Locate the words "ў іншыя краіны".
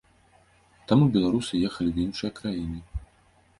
1.91-2.79